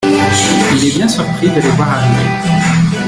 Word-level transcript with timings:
Il 0.73 0.83
est 0.87 0.95
bien 0.95 1.07
surpris 1.07 1.47
de 1.49 1.61
les 1.61 1.61
voir 1.69 1.91
arriver. 1.91 2.89